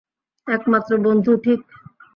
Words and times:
একমাত্র 0.47 0.91
বন্ধু, 1.05 1.31
ঠিক? 1.37 1.59